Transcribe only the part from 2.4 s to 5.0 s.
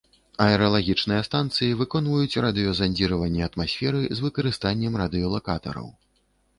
радыёзандзіраванне атмасферы з выкарыстаннем